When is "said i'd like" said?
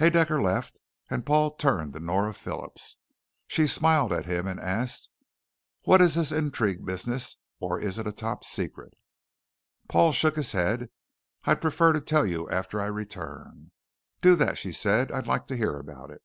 14.72-15.46